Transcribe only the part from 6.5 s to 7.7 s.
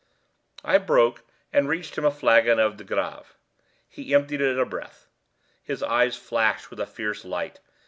with a fierce light.